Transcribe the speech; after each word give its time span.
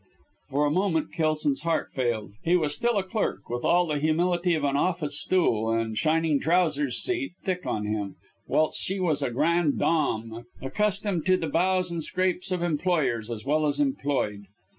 For 0.49 0.65
a 0.65 0.71
moment 0.71 1.13
Kelson's 1.13 1.61
heart 1.61 1.89
failed. 1.93 2.31
He 2.43 2.57
was 2.57 2.73
still 2.73 2.97
a 2.97 3.03
clerk, 3.03 3.47
with 3.51 3.63
all 3.63 3.85
the 3.85 3.99
humility 3.99 4.55
of 4.55 4.63
an 4.63 4.75
office 4.75 5.21
stool 5.21 5.69
and 5.69 5.95
shining 5.95 6.39
trousers' 6.39 6.97
seat 7.03 7.33
thick 7.43 7.67
on 7.67 7.85
him, 7.85 8.15
whilst 8.47 8.81
she 8.81 8.99
was 8.99 9.21
a 9.21 9.29
grande 9.29 9.77
dame 9.77 10.43
accustomed 10.59 11.27
to 11.27 11.37
the 11.37 11.49
bows 11.49 11.91
and 11.91 12.03
scrapes 12.03 12.51
of 12.51 12.63
employers 12.63 13.29
as 13.29 13.45
well 13.45 13.67
as 13.67 13.79
employed. 13.79 14.45